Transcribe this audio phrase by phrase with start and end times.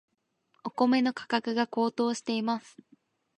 [0.63, 2.79] お米の価格が高騰しています。